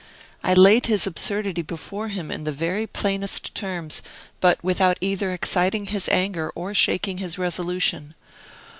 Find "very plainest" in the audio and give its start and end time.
2.51-3.53